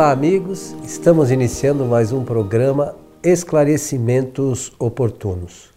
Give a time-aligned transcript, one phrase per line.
[0.00, 0.74] Olá, amigos.
[0.82, 5.68] Estamos iniciando mais um programa Esclarecimentos Oportunos.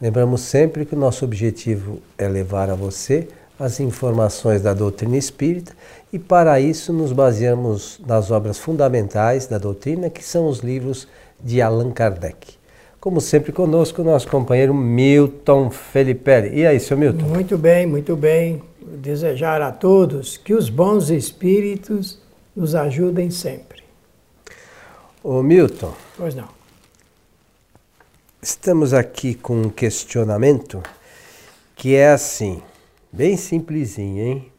[0.00, 3.28] Lembramos sempre que o nosso objetivo é levar a você
[3.60, 5.74] as informações da doutrina espírita
[6.10, 11.06] e para isso nos baseamos nas obras fundamentais da doutrina, que são os livros
[11.38, 12.54] de Allan Kardec.
[12.98, 16.48] Como sempre conosco, nosso companheiro Milton Felipe.
[16.50, 17.26] E aí, seu Milton?
[17.26, 18.62] Muito bem, muito bem.
[18.80, 22.24] Desejar a todos que os bons espíritos
[22.56, 23.84] nos ajudem sempre.
[25.22, 25.94] Ô Milton.
[26.16, 26.48] Pois não.
[28.40, 30.82] Estamos aqui com um questionamento
[31.74, 32.62] que é assim,
[33.12, 34.52] bem simplesinho, hein?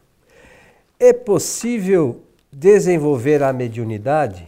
[0.99, 2.21] É possível
[2.51, 4.47] desenvolver a mediunidade?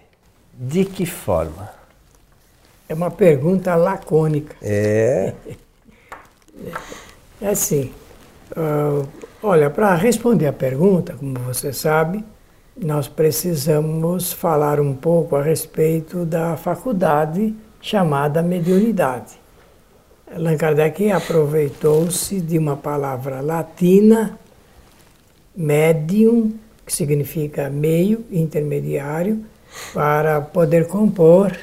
[0.53, 1.71] De que forma?
[2.87, 4.55] É uma pergunta lacônica.
[4.61, 5.33] É.
[7.41, 7.93] É assim.
[8.51, 9.07] Uh,
[9.41, 12.21] olha, para responder a pergunta, como você sabe,
[12.81, 19.39] nós precisamos falar um pouco a respeito da faculdade chamada mediunidade.
[20.33, 24.37] Allan Kardec aproveitou-se de uma palavra latina,
[25.55, 26.53] medium,
[26.85, 29.43] que significa meio, intermediário,
[29.93, 31.55] para poder compor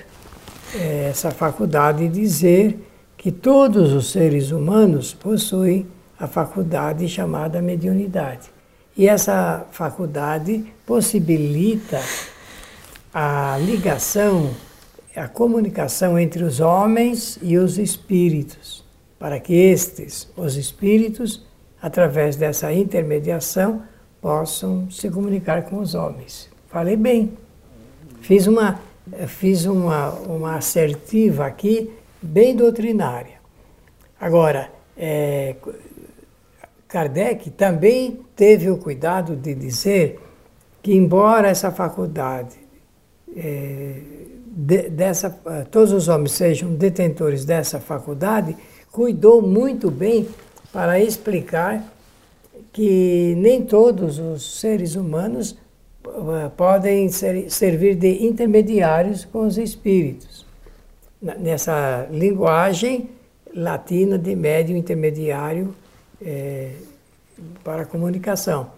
[0.74, 2.78] eh, essa faculdade e dizer
[3.16, 5.86] que todos os seres humanos possuem
[6.18, 8.55] a faculdade chamada mediunidade.
[8.96, 12.00] E essa faculdade possibilita
[13.12, 14.50] a ligação,
[15.14, 18.82] a comunicação entre os homens e os espíritos,
[19.18, 21.44] para que estes, os espíritos,
[21.80, 23.82] através dessa intermediação,
[24.20, 26.48] possam se comunicar com os homens.
[26.70, 27.36] Falei bem.
[28.22, 28.80] Fiz uma,
[29.28, 33.36] fiz uma, uma assertiva aqui, bem doutrinária.
[34.18, 35.54] Agora, é,
[36.88, 40.20] Kardec também teve o cuidado de dizer
[40.82, 42.56] que, embora essa faculdade,
[43.36, 44.00] é,
[44.46, 45.30] de, dessa,
[45.70, 48.56] todos os homens sejam detentores dessa faculdade,
[48.90, 50.28] cuidou muito bem
[50.72, 51.82] para explicar
[52.72, 55.58] que nem todos os seres humanos
[56.06, 60.46] uh, podem ser, servir de intermediários com os espíritos.
[61.20, 63.08] Nessa linguagem
[63.54, 65.74] latina de médio intermediário
[66.24, 66.72] é,
[67.62, 68.70] para a comunicação.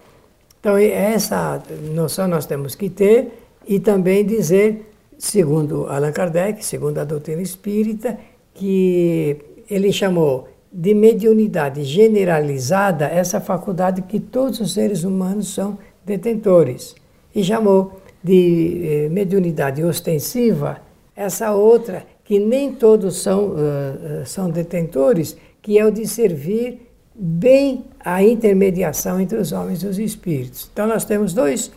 [0.61, 1.63] Então, essa
[1.93, 3.33] noção nós temos que ter
[3.67, 8.19] e também dizer, segundo Allan Kardec, segundo a doutrina espírita,
[8.55, 9.37] que
[9.71, 16.95] ele chamou de mediunidade generalizada essa faculdade que todos os seres humanos são detentores.
[17.35, 20.81] E chamou de eh, mediunidade ostensiva
[21.15, 26.88] essa outra que nem todos são, uh, são detentores, que é o de servir
[27.19, 30.71] bem a intermediação entre os homens e os espíritos.
[30.73, 31.73] Então nós temos dois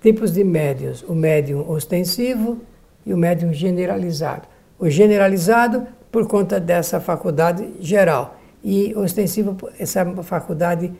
[0.00, 2.58] tipos de médiums, o médium ostensivo
[3.04, 4.46] e o médium generalizado.
[4.78, 10.92] O generalizado por conta dessa faculdade geral e ostensivo essa faculdade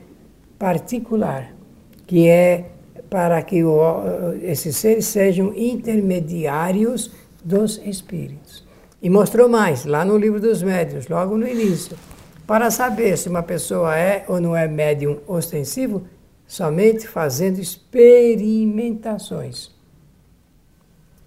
[0.59, 1.53] particular,
[2.05, 2.71] que é
[3.09, 3.79] para que o,
[4.41, 7.11] esses seres sejam intermediários
[7.43, 8.65] dos espíritos.
[9.01, 11.97] E mostrou mais lá no livro dos médiuns, logo no início
[12.51, 16.03] para saber se uma pessoa é ou não é médium ostensivo,
[16.45, 19.71] somente fazendo experimentações.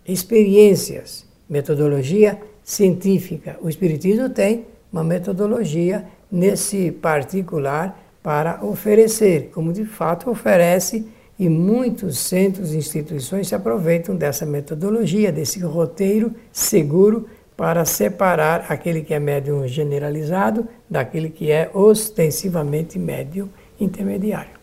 [0.07, 3.57] Experiências, metodologia científica.
[3.63, 11.09] O Espiritismo tem uma metodologia nesse particular para oferecer, como de fato oferece,
[11.39, 19.03] e muitos centros e instituições se aproveitam dessa metodologia, desse roteiro seguro para separar aquele
[19.03, 23.49] que é médium generalizado daquele que é ostensivamente médium
[23.79, 24.55] intermediário.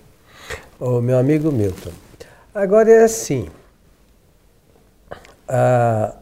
[0.79, 1.91] Ô, meu amigo Milton,
[2.53, 3.47] agora é assim.
[5.47, 6.15] Ah,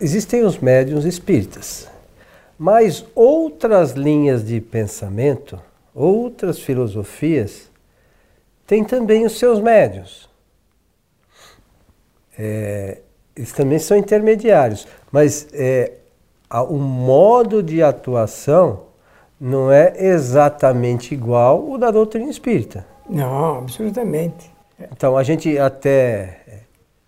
[0.00, 1.88] existem os médiums espíritas,
[2.58, 5.60] mas outras linhas de pensamento,
[5.94, 7.70] outras filosofias,
[8.66, 10.28] têm também os seus médios.
[12.38, 13.00] É,
[13.40, 15.92] eles também são intermediários, mas é,
[16.68, 18.82] o modo de atuação
[19.40, 22.86] não é exatamente igual o da doutrina espírita.
[23.08, 24.50] Não, absolutamente.
[24.92, 26.58] Então a gente até é,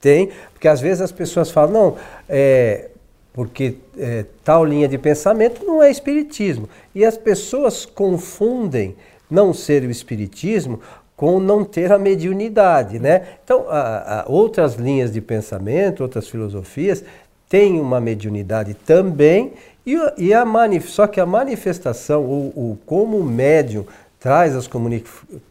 [0.00, 1.96] tem, porque às vezes as pessoas falam, não,
[2.26, 2.88] é,
[3.34, 6.66] porque é, tal linha de pensamento não é espiritismo.
[6.94, 8.96] E as pessoas confundem
[9.30, 10.80] não ser o espiritismo
[11.22, 13.22] com não ter a mediunidade, né?
[13.44, 17.04] Então, a, a, outras linhas de pensamento, outras filosofias
[17.48, 19.52] têm uma mediunidade também
[19.86, 20.44] e, e a
[20.84, 23.84] só que a manifestação, o, o como o médium
[24.18, 25.04] traz as comuni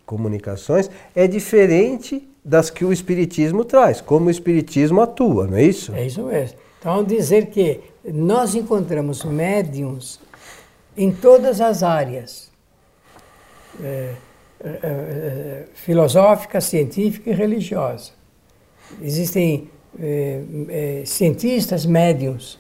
[0.06, 5.96] comunicações é diferente das que o Espiritismo traz, como o Espiritismo atua, não é isso?
[5.96, 6.58] É isso mesmo.
[6.82, 10.20] Então, dizer que nós encontramos médiums
[10.98, 12.52] em todas as áreas
[13.82, 14.16] é,
[14.64, 18.12] é, é, filosófica, científica e religiosa.
[19.02, 19.70] Existem
[20.00, 22.60] é, é, cientistas médiums,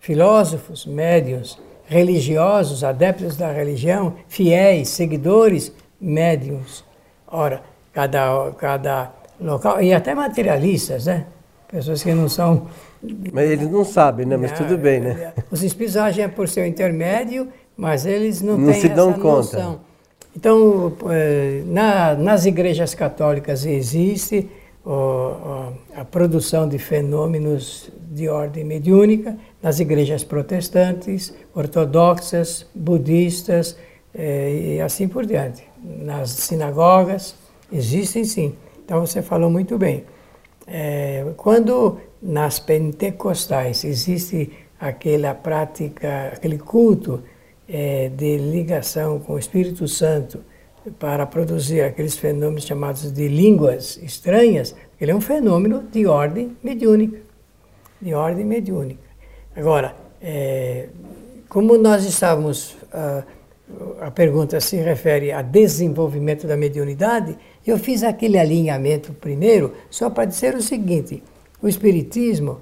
[0.00, 5.70] filósofos médiums, religiosos, adeptos da religião, fiéis, seguidores
[6.00, 6.82] médiums.
[7.26, 7.62] Ora,
[7.92, 11.26] cada, cada local, e até materialistas, né?
[11.68, 12.68] Pessoas que não são.
[13.32, 14.36] Mas eles não sabem, né?
[14.36, 15.34] Mas não, tudo bem, né?
[15.50, 19.58] Os espíritos agem por seu intermédio, mas eles não, não têm se dão conta.
[19.58, 19.93] Noção.
[20.36, 24.48] Então, eh, na, nas igrejas católicas existe
[25.96, 33.78] a produção de fenômenos de ordem mediúnica, nas igrejas protestantes, ortodoxas, budistas
[34.14, 35.66] eh, e assim por diante.
[35.82, 37.34] Nas sinagogas
[37.72, 38.54] existem sim.
[38.84, 40.04] Então você falou muito bem.
[40.66, 47.22] É, quando nas pentecostais existe aquela prática, aquele culto
[47.68, 50.40] é, de ligação com o Espírito Santo
[50.98, 57.18] para produzir aqueles fenômenos chamados de línguas estranhas, ele é um fenômeno de ordem mediúnica,
[58.00, 59.02] de ordem mediúnica.
[59.56, 60.88] Agora, é,
[61.48, 63.24] como nós estávamos, a,
[64.00, 70.26] a pergunta se refere a desenvolvimento da mediunidade, eu fiz aquele alinhamento primeiro só para
[70.26, 71.22] dizer o seguinte:
[71.62, 72.60] o Espiritismo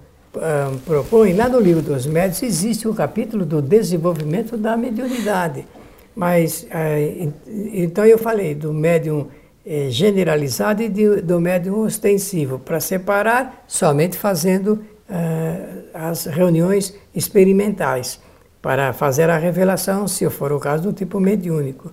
[0.84, 5.66] propõe, lá no livro dos médios, existe o um capítulo do desenvolvimento da mediunidade.
[6.14, 7.32] Mas, uh,
[7.72, 9.28] então eu falei do médium
[9.64, 14.72] eh, generalizado e do médium ostensivo, para separar somente fazendo
[15.08, 18.20] uh, as reuniões experimentais,
[18.60, 21.92] para fazer a revelação, se for o caso, do tipo mediúnico.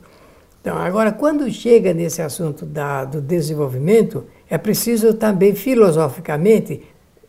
[0.60, 6.82] Então, agora, quando chega nesse assunto da, do desenvolvimento, é preciso também filosoficamente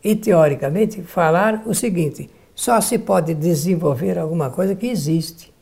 [0.02, 5.52] e teoricamente falar o seguinte: só se pode desenvolver alguma coisa que existe.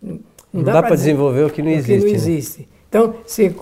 [0.00, 0.20] Não,
[0.52, 1.98] não dá, dá para desenvolver o que não existe.
[1.98, 2.60] Que não existe.
[2.60, 2.66] Né?
[2.88, 3.54] Então, se,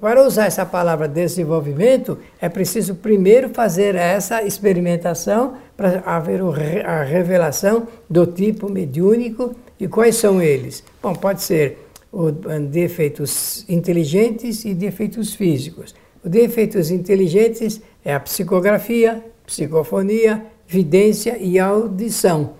[0.00, 6.42] para usar essa palavra desenvolvimento, é preciso primeiro fazer essa experimentação para haver
[6.84, 10.82] a revelação do tipo mediúnico e quais são eles?
[11.00, 11.78] Bom, pode ser
[12.10, 15.94] o, defeitos inteligentes e defeitos físicos.
[16.24, 22.54] Os defeitos inteligentes é a psicografia, psicofonia, vidência e audição.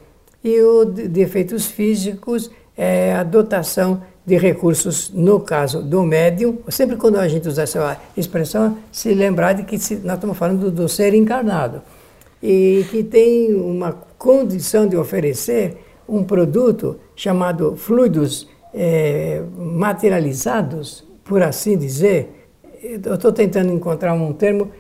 [0.44, 6.58] E os defeitos físicos é a dotação de recursos, no caso do médium.
[6.68, 10.70] Sempre quando a gente usa essa expressão, se lembrar de que nós estamos falando do,
[10.70, 11.82] do ser encarnado
[12.42, 15.76] e que tem uma condição de oferecer
[16.08, 22.38] um produto chamado fluidos é, materializados, por assim dizer.
[22.82, 24.70] Eu estou tentando encontrar um termo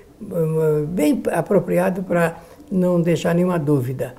[0.88, 2.36] bem apropriado para
[2.70, 4.14] não deixar nenhuma dúvida.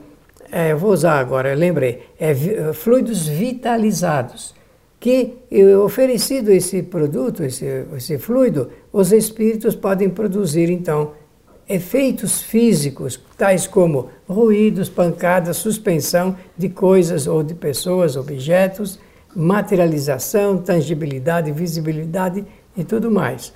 [0.51, 2.33] É, vou usar agora, lembrei, é
[2.73, 4.53] fluidos vitalizados,
[4.99, 5.33] que
[5.83, 7.65] oferecido esse produto, esse,
[7.97, 11.11] esse fluido, os espíritos podem produzir então
[11.67, 18.99] efeitos físicos, tais como ruídos, pancadas, suspensão de coisas ou de pessoas, objetos,
[19.35, 22.45] materialização, tangibilidade, visibilidade
[22.77, 23.53] e tudo mais.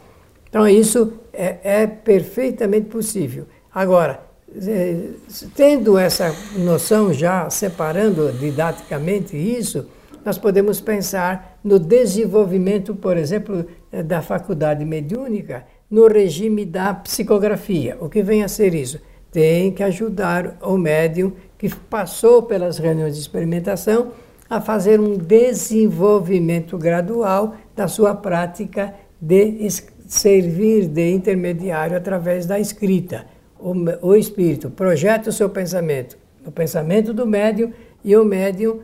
[0.50, 3.46] Então, isso é, é perfeitamente possível.
[3.74, 4.22] Agora,
[4.56, 5.10] é,
[5.56, 9.88] tendo essa noção já, separando didaticamente isso,
[10.26, 13.66] nós podemos pensar no desenvolvimento, por exemplo,
[14.06, 17.98] da faculdade mediúnica no regime da psicografia.
[18.02, 19.00] O que vem a ser isso?
[19.32, 24.12] Tem que ajudar o médium que passou pelas reuniões de experimentação
[24.50, 29.66] a fazer um desenvolvimento gradual da sua prática de
[30.08, 33.26] servir de intermediário através da escrita.
[33.60, 37.74] O, o espírito projeta o seu pensamento no pensamento do médium
[38.04, 38.80] e o médium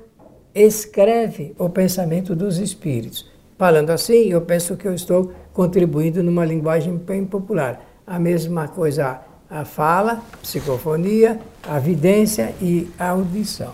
[0.54, 3.32] escreve o pensamento dos espíritos.
[3.58, 7.82] Falando assim, eu penso que eu estou contribuindo numa linguagem bem popular.
[8.06, 13.72] A mesma coisa a fala, psicofonia, a vidência e a audição.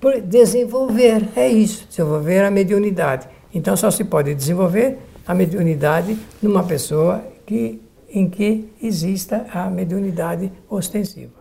[0.00, 3.26] Por desenvolver, é isso, desenvolver a mediunidade.
[3.52, 10.52] Então só se pode desenvolver a mediunidade numa pessoa que, em que exista a mediunidade
[10.68, 11.32] ostensiva.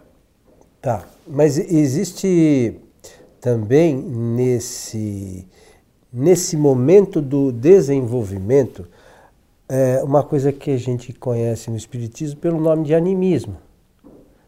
[0.82, 2.76] Tá, mas existe
[3.40, 5.48] também nesse,
[6.12, 8.88] nesse momento do desenvolvimento
[9.68, 13.58] é uma coisa que a gente conhece no Espiritismo pelo nome de animismo.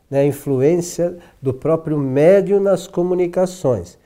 [0.09, 0.19] Né?
[0.19, 3.97] A influência do próprio médium nas comunicações.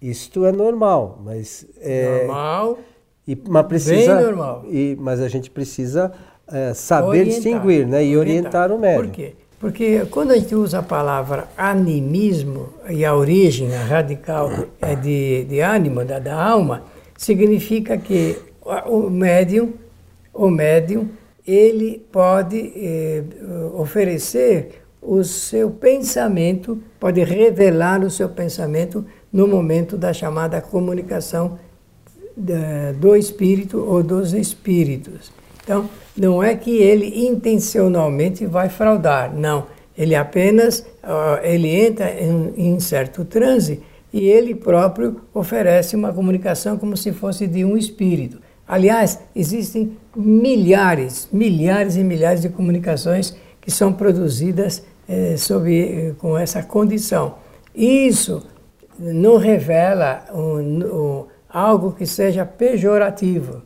[0.00, 1.66] Isto é normal, mas.
[1.80, 2.78] É, normal
[3.26, 4.64] E, mas precisa, Bem normal.
[4.68, 6.12] E, mas a gente precisa
[6.50, 9.04] é, saber Orientar, distinguir né, e orientar, o médium.
[9.04, 9.32] Por quê?
[9.58, 15.44] Porque quando a gente usa a palavra animismo, e a origem, a radical é de,
[15.44, 16.84] de ânimo, da, da alma,
[17.16, 18.38] significa que
[18.86, 19.72] o médium,
[20.32, 21.08] o médium,
[21.46, 23.22] ele pode eh,
[23.74, 31.58] oferecer o seu pensamento, pode revelar o seu pensamento no momento da chamada comunicação
[32.36, 35.32] do espírito ou dos espíritos.
[35.62, 39.66] Então, não é que ele intencionalmente vai fraudar, não.
[39.96, 43.80] Ele apenas uh, ele entra em, em, certo transe
[44.12, 48.38] e ele próprio oferece uma comunicação como se fosse de um espírito.
[48.68, 56.36] Aliás, existem milhares, milhares e milhares de comunicações que são produzidas eh, sob, eh, com
[56.36, 57.36] essa condição.
[57.74, 58.42] Isso
[58.98, 61.24] não revela um, um,
[61.56, 63.62] algo que seja pejorativo,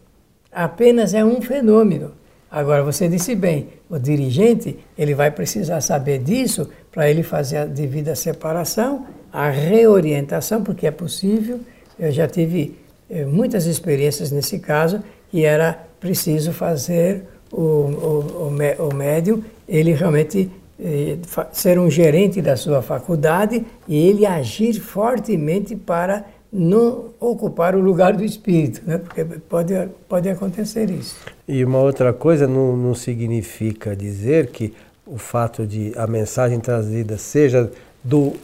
[0.53, 2.13] apenas é um fenômeno.
[2.49, 7.65] Agora, você disse bem, o dirigente ele vai precisar saber disso para ele fazer a
[7.65, 11.59] devida separação, a reorientação, porque é possível.
[11.99, 12.79] Eu já tive
[13.11, 19.93] eh, muitas experiências nesse caso, que era preciso fazer o, o, o, o médium, ele
[19.95, 21.19] realmente eh,
[21.53, 28.13] ser um gerente da sua faculdade e ele agir fortemente para não ocupar o lugar
[28.13, 28.99] do espírito, né?
[28.99, 29.73] porque pode,
[30.09, 31.17] pode acontecer isso.
[31.47, 34.75] E uma outra coisa não, não significa dizer que
[35.07, 37.71] o fato de a mensagem trazida seja
[38.03, 38.35] do,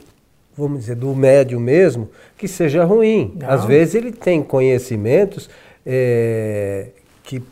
[0.57, 3.35] vamos dizer, do médium mesmo, que seja ruim.
[3.41, 3.51] Não.
[3.51, 5.51] Às vezes ele tem conhecimentos
[5.85, 6.89] é,
[7.25, 7.43] que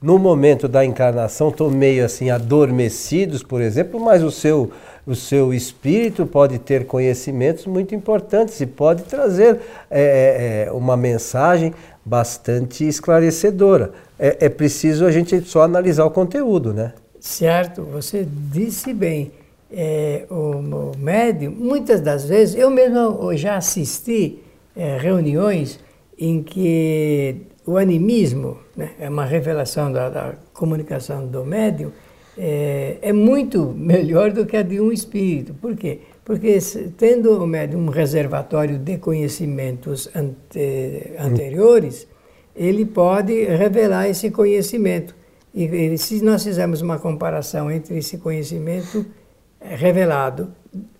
[0.00, 4.70] no momento da encarnação estão meio assim adormecidos, por exemplo, mas o seu
[5.06, 10.96] o seu espírito pode ter conhecimentos muito importantes e pode trazer é, é, é, uma
[10.96, 11.72] mensagem
[12.04, 13.92] bastante esclarecedora.
[14.18, 16.92] É, é preciso a gente só analisar o conteúdo, né?
[17.20, 19.30] Certo, você disse bem.
[19.70, 24.38] É, o, o médium, muitas das vezes, eu mesmo já assisti
[24.76, 25.78] é, reuniões
[26.18, 31.90] em que o animismo, né, é uma revelação da, da comunicação do médium,
[32.36, 35.54] é, é, muito melhor do que a de um espírito.
[35.54, 36.00] Por quê?
[36.24, 36.58] Porque
[36.96, 42.06] tendo o médium um reservatório de conhecimentos ante, anteriores,
[42.54, 45.14] ele pode revelar esse conhecimento.
[45.54, 49.06] E, e se nós fizermos uma comparação entre esse conhecimento
[49.60, 50.52] revelado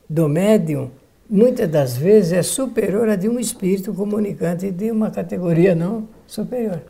[0.08, 0.90] do médium,
[1.28, 6.82] muitas das vezes é superior a de um espírito comunicante de uma categoria não superior.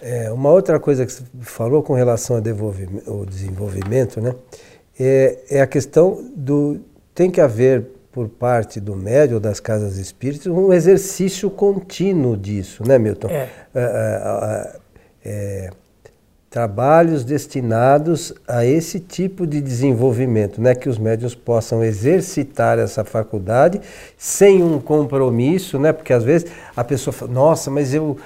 [0.00, 4.34] É, uma outra coisa que você falou com relação ao desenvolvimento, né,
[4.98, 6.80] é, é, a questão do
[7.14, 12.86] tem que haver por parte do médium ou das casas espíritas um exercício contínuo disso,
[12.86, 13.28] né, Milton?
[13.28, 13.48] É,
[15.24, 15.70] é
[16.56, 23.78] trabalhos destinados a esse tipo de desenvolvimento, né, que os médios possam exercitar essa faculdade
[24.16, 28.16] sem um compromisso, né, porque às vezes a pessoa fala, nossa, mas eu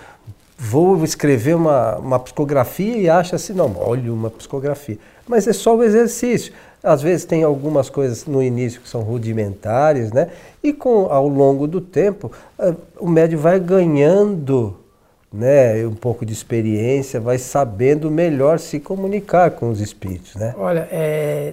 [0.62, 4.98] vou escrever uma, uma psicografia e acha assim, não, olha uma psicografia.
[5.26, 6.52] Mas é só o exercício.
[6.82, 10.28] Às vezes tem algumas coisas no início que são rudimentares, né?
[10.62, 14.76] E com, ao longo do tempo, uh, o médio vai ganhando
[15.32, 20.54] né, um pouco de experiência, vai sabendo melhor se comunicar com os espíritos, né?
[20.58, 21.52] Olha, é,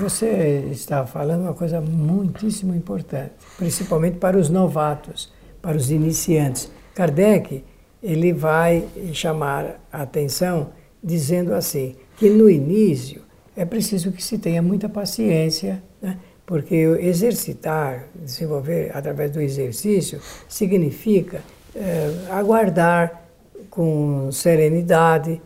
[0.00, 5.30] você está falando uma coisa muitíssimo importante, principalmente para os novatos,
[5.60, 6.70] para os iniciantes.
[6.94, 7.64] Kardec
[8.02, 10.70] ele vai chamar a atenção
[11.02, 13.22] dizendo assim, que no início
[13.56, 16.18] é preciso que se tenha muita paciência, né?
[16.46, 21.42] porque exercitar, desenvolver através do exercício, significa
[21.74, 23.24] é, aguardar
[23.68, 25.40] com serenidade,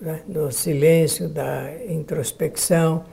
[0.00, 0.20] né?
[0.28, 3.04] no silêncio da introspecção.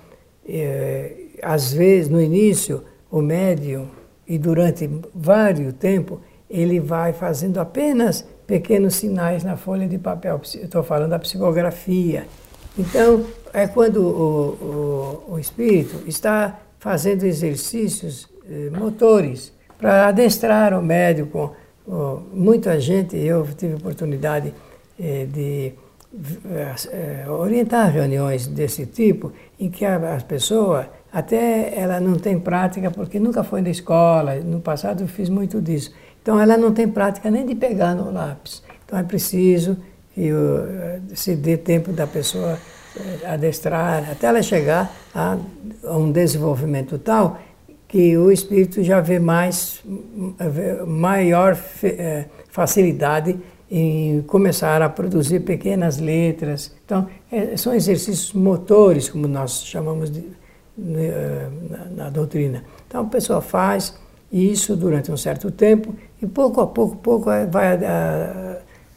[0.48, 3.88] É, às vezes, no início, o médium,
[4.28, 10.42] e durante vários tempo, ele vai fazendo apenas pequenos sinais na folha de papel.
[10.44, 12.28] Estou falando da psicografia.
[12.78, 20.82] Então, é quando o, o, o espírito está fazendo exercícios eh, motores para adestrar o
[20.82, 21.56] médico.
[21.88, 24.54] Oh, muita gente, eu tive oportunidade
[25.00, 25.72] eh, de
[26.92, 32.90] eh, orientar reuniões desse tipo, em que a, a pessoa até ela não tem prática
[32.92, 35.94] porque nunca foi na escola, no passado eu fiz muito disso.
[36.22, 38.64] Então ela não tem prática nem de pegar no lápis.
[38.86, 39.78] Então é preciso
[40.14, 40.30] que
[41.14, 42.58] se dê tempo da pessoa
[42.98, 45.38] eh, adestrar, até ela chegar a,
[45.86, 47.40] a um desenvolvimento tal
[47.92, 49.84] que o espírito já vê mais,
[50.88, 53.38] maior eh, facilidade
[53.70, 56.74] em começar a produzir pequenas letras.
[56.86, 60.24] Então, é, são exercícios motores, como nós chamamos de, eh,
[60.78, 62.64] na, na, doutrina.
[62.88, 63.96] Então, a pessoa faz
[64.32, 67.78] isso durante um certo tempo e pouco a pouco, pouco vai,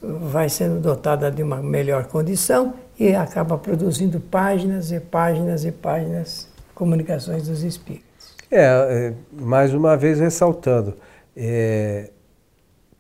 [0.01, 6.49] vai sendo dotada de uma melhor condição e acaba produzindo páginas e páginas e páginas,
[6.75, 8.05] comunicações dos espíritos.
[8.51, 10.95] É, é mais uma vez ressaltando,
[11.37, 12.11] é,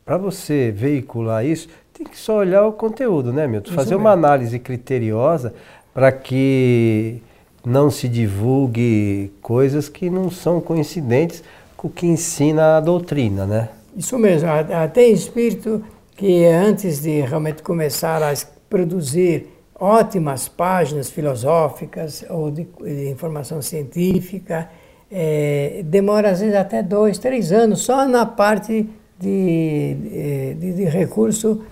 [0.05, 3.73] para você veicular isso, tem que só olhar o conteúdo, né, Milton?
[3.73, 5.55] Fazer uma análise criteriosa
[5.95, 7.23] para que
[7.65, 11.43] não se divulgue coisas que não são coincidentes
[11.77, 13.69] com o que ensina a doutrina, né?
[13.97, 14.49] Isso mesmo.
[14.93, 15.83] Tem espírito
[16.17, 18.35] que antes de realmente começar a
[18.69, 24.69] produzir ótimas páginas filosóficas ou de, de informação científica,
[25.11, 31.63] é, demora às vezes até dois, três anos só na parte de, de, de recurso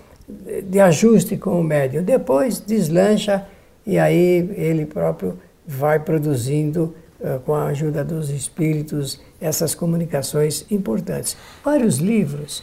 [0.64, 2.02] de ajuste com o médium.
[2.02, 3.46] Depois deslancha
[3.86, 11.36] e aí ele próprio vai produzindo, uh, com a ajuda dos espíritos, essas comunicações importantes.
[11.64, 12.62] Vários livros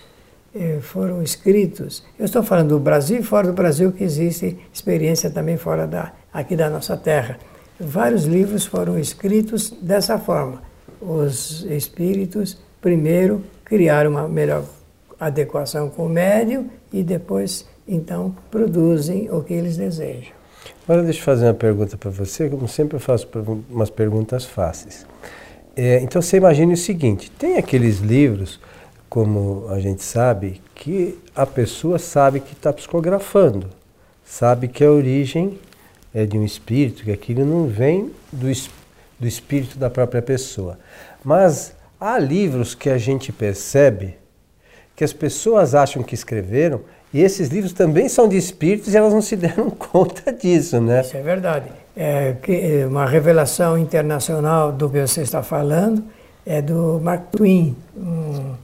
[0.53, 2.03] eh, foram escritos.
[2.17, 6.11] Eu estou falando do Brasil e fora do Brasil, que existe experiência também fora da,
[6.33, 7.37] aqui da nossa terra.
[7.79, 10.61] Vários livros foram escritos dessa forma.
[10.99, 14.65] Os espíritos, primeiro, criaram uma melhor
[15.19, 20.38] adequação com o médium e depois, então, produzem o que eles desejam.
[20.89, 23.29] Agora deixa eu fazer uma pergunta para você, como sempre eu faço
[23.69, 25.05] umas perguntas fáceis.
[25.75, 28.59] É, então você imagine o seguinte, tem aqueles livros,
[29.07, 33.69] como a gente sabe, que a pessoa sabe que está psicografando,
[34.25, 35.59] sabe que a origem
[36.11, 38.47] é de um espírito, que aquilo não vem do,
[39.19, 40.79] do espírito da própria pessoa.
[41.23, 44.17] Mas há livros que a gente percebe
[44.95, 46.81] que as pessoas acham que escreveram
[47.13, 51.01] e esses livros também são de espíritos e elas não se deram conta disso, né?
[51.01, 51.69] Isso é verdade.
[51.95, 56.03] É, é uma revelação internacional do que você está falando
[56.45, 58.55] é do Mark Twain, um,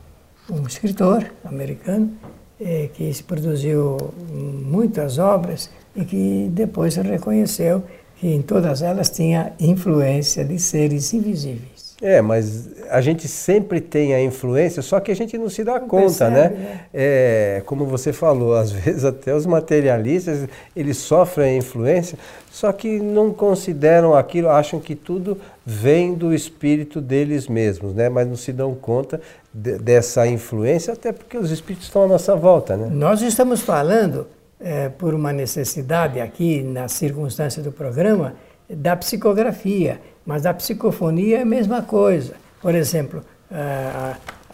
[0.50, 2.12] um escritor americano
[2.60, 3.98] é, que produziu
[4.32, 7.84] muitas obras e que depois reconheceu
[8.16, 11.75] que em todas elas tinha influência de seres invisíveis.
[12.02, 15.80] É, mas a gente sempre tem a influência, só que a gente não se dá
[15.80, 16.50] não conta, né?
[16.50, 16.70] percebe, né?
[16.70, 16.82] né?
[16.94, 22.18] É, como você falou, às vezes até os materialistas, eles sofrem a influência,
[22.52, 28.10] só que não consideram aquilo, acham que tudo vem do espírito deles mesmos, né?
[28.10, 29.22] Mas não se dão conta
[29.54, 32.90] de, dessa influência, até porque os espíritos estão à nossa volta, né?
[32.92, 34.28] Nós estamos falando,
[34.60, 38.36] é, por uma necessidade aqui, na circunstância do programa,
[38.70, 40.00] da psicografia.
[40.26, 42.34] Mas a psicofonia é a mesma coisa.
[42.62, 43.24] Por exemplo,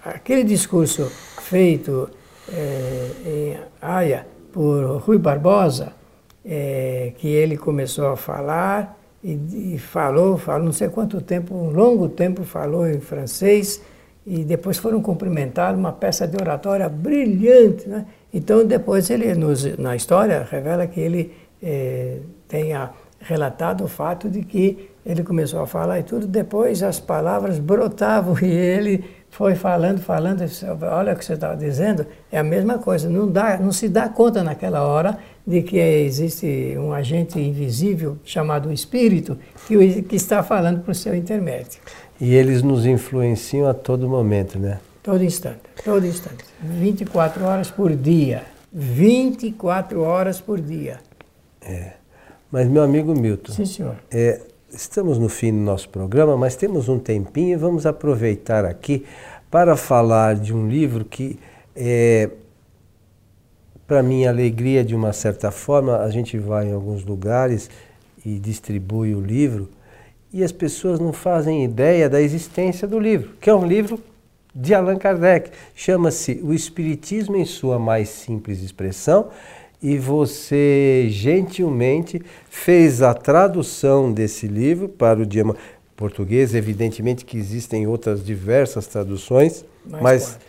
[0.04, 1.10] aquele discurso
[1.42, 2.10] feito
[2.52, 5.94] é, em Haia por Rui Barbosa,
[6.44, 12.10] é, que ele começou a falar e, falou, falou não sei quanto tempo, um longo
[12.10, 13.82] tempo falou em francês
[14.26, 17.88] e depois foram cumprimentados, uma peça de oratória brilhante.
[17.88, 18.06] Né?
[18.34, 24.30] Então depois ele, nos, na história, revela que ele é, tem a relatado o fato
[24.30, 29.56] de que ele começou a falar e tudo, depois as palavras brotavam e ele foi
[29.56, 30.44] falando, falando,
[30.84, 34.10] olha o que você estava dizendo, é a mesma coisa, não, dá, não se dá
[34.10, 39.38] conta naquela hora de que existe um agente invisível chamado espírito
[39.68, 41.80] que, que está falando para o seu intermédio.
[42.20, 44.80] E eles nos influenciam a todo momento, né?
[45.02, 46.44] Todo instante, todo instante.
[46.62, 48.44] 24 horas por dia.
[48.72, 51.00] 24 horas por dia.
[51.62, 51.94] É.
[52.52, 53.96] Mas, meu amigo Milton, Sim, senhor.
[54.12, 54.40] É,
[54.74, 59.06] estamos no fim do nosso programa, mas temos um tempinho e vamos aproveitar aqui
[59.50, 61.38] para falar de um livro que,
[61.76, 62.30] é,
[63.86, 67.70] para minha alegria, de uma certa forma, a gente vai em alguns lugares
[68.26, 69.70] e distribui o livro
[70.32, 74.02] e as pessoas não fazem ideia da existência do livro, que é um livro
[74.56, 75.52] de Allan Kardec.
[75.76, 79.30] Chama-se O Espiritismo em Sua Mais Simples Expressão
[79.82, 85.56] e você gentilmente fez a tradução desse livro para o idioma
[85.96, 86.54] português.
[86.54, 90.40] Evidentemente que existem outras diversas traduções, Mais mas,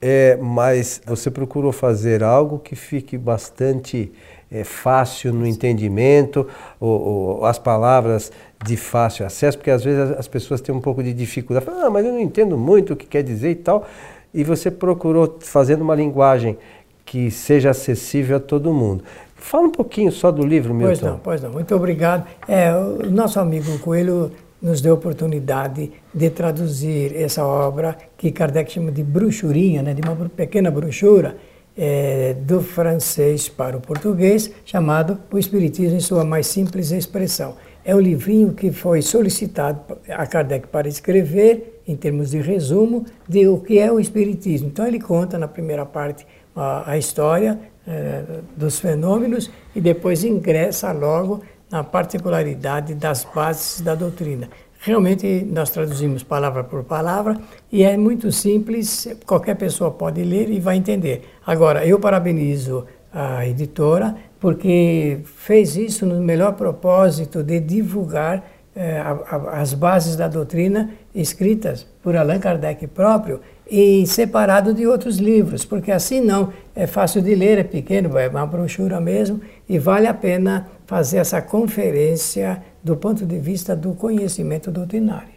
[0.00, 4.12] é, mas você procurou fazer algo que fique bastante
[4.50, 6.46] é, fácil no entendimento,
[6.78, 8.30] ou, ou, as palavras
[8.64, 11.66] de fácil acesso, porque às vezes as pessoas têm um pouco de dificuldade.
[11.68, 13.86] ah, mas eu não entendo muito o que quer dizer e tal.
[14.34, 16.58] E você procurou fazendo uma linguagem
[17.06, 19.04] que seja acessível a todo mundo.
[19.36, 20.88] Fala um pouquinho só do livro, Milton.
[20.88, 21.50] Pois não, pois não.
[21.52, 22.26] Muito obrigado.
[22.48, 28.72] É, o nosso amigo Coelho nos deu a oportunidade de traduzir essa obra que Kardec
[28.72, 31.36] chama de bruxurinha, né, de uma pequena brochura,
[31.78, 37.54] é, do francês para o português, chamado O Espiritismo em sua mais simples expressão.
[37.84, 43.46] É um livrinho que foi solicitado a Kardec para escrever, em termos de resumo, de
[43.46, 44.68] o que é o Espiritismo.
[44.68, 48.22] Então ele conta na primeira parte a, a história é,
[48.56, 54.48] dos fenômenos e depois ingressa logo na particularidade das bases da doutrina.
[54.80, 57.36] Realmente nós traduzimos palavra por palavra
[57.72, 61.28] e é muito simples, qualquer pessoa pode ler e vai entender.
[61.44, 68.44] Agora, eu parabenizo a editora porque fez isso no melhor propósito de divulgar
[68.76, 74.86] eh, a, a, as bases da doutrina escritas por Allan Kardec próprio e separado de
[74.86, 79.40] outros livros, porque assim não é fácil de ler, é pequeno, é uma brochura mesmo
[79.68, 85.34] e vale a pena fazer essa conferência do ponto de vista do conhecimento doutrinário.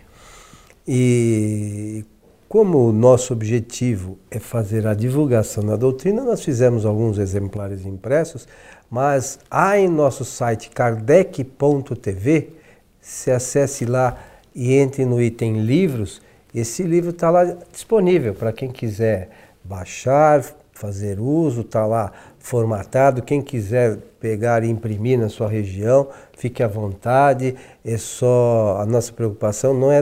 [0.87, 2.05] E
[2.47, 8.47] como o nosso objetivo é fazer a divulgação da doutrina, nós fizemos alguns exemplares impressos,
[8.89, 12.49] mas há em nosso site kardec.tv,
[12.99, 14.17] se acesse lá
[14.53, 16.21] e entre no item livros,
[16.53, 19.29] esse livro está lá disponível para quem quiser
[19.63, 23.21] baixar, fazer uso, está lá formatado.
[23.21, 26.07] Quem quiser pegar e imprimir na sua região,
[26.37, 27.55] fique à vontade.
[27.83, 30.01] É só a nossa preocupação não é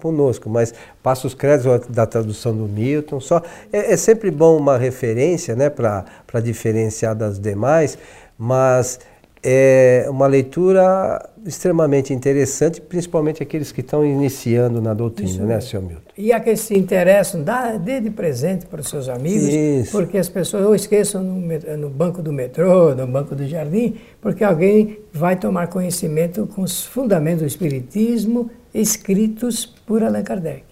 [0.00, 3.18] conosco, mas passa os créditos da tradução do Milton.
[3.18, 7.98] Só é, é sempre bom uma referência, né, para diferenciar das demais,
[8.38, 9.00] mas
[9.42, 15.82] é uma leitura extremamente interessante, principalmente aqueles que estão iniciando na doutrina, Isso né, senhor
[15.82, 16.10] Milton?
[16.16, 19.92] E a que se interessam, dá, dê de presente para os seus amigos, Isso.
[19.92, 21.40] porque as pessoas ou esqueçam no,
[21.78, 26.84] no, banco do metrô, no banco do jardim, porque alguém vai tomar conhecimento com os
[26.84, 30.70] fundamentos do Espiritismo escritos por Allan Kardec.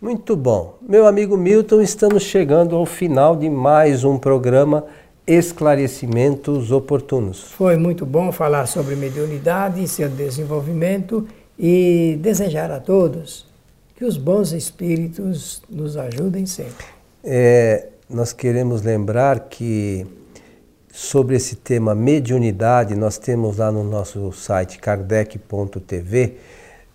[0.00, 0.78] Muito bom.
[0.80, 4.86] Meu amigo Milton, estamos chegando ao final de mais um programa
[5.26, 7.42] esclarecimentos oportunos.
[7.52, 11.26] Foi muito bom falar sobre mediunidade e seu desenvolvimento
[11.58, 13.46] e desejar a todos
[13.96, 16.86] que os bons espíritos nos ajudem sempre.
[17.22, 20.06] É, nós queremos lembrar que
[20.92, 26.36] sobre esse tema mediunidade, nós temos lá no nosso site kardec.tv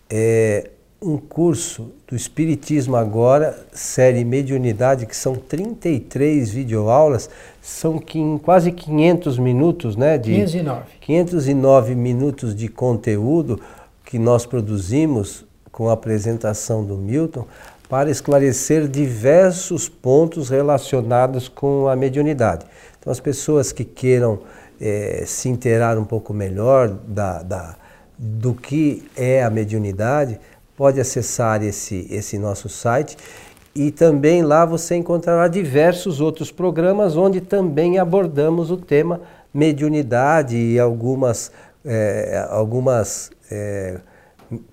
[0.09, 0.69] é,
[1.05, 7.29] um curso do Espiritismo Agora, série Mediunidade, que são 33 videoaulas,
[7.61, 8.01] são
[8.41, 10.17] quase 500 minutos, né?
[10.17, 10.83] De 509.
[10.99, 13.61] 509 minutos de conteúdo
[14.03, 17.45] que nós produzimos com a apresentação do Milton
[17.87, 22.65] para esclarecer diversos pontos relacionados com a mediunidade.
[22.99, 24.39] Então, as pessoas que queiram
[24.81, 27.75] é, se inteirar um pouco melhor da, da,
[28.17, 30.39] do que é a mediunidade,
[30.75, 33.17] pode acessar esse, esse nosso site
[33.75, 39.21] e também lá você encontrará diversos outros programas onde também abordamos o tema
[39.53, 41.51] mediunidade e algumas,
[41.83, 43.99] é, algumas é,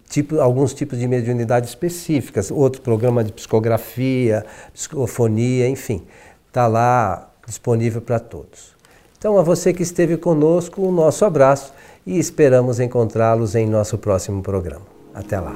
[0.09, 6.03] tipo, alguns tipos de mediunidade específicas, outro programa de psicografia, psicofonia, enfim,
[6.49, 8.73] está lá disponível para todos.
[9.19, 11.73] Então, a você que esteve conosco, o nosso abraço
[12.05, 14.92] e esperamos encontrá-los em nosso próximo programa.
[15.15, 15.53] Até lá.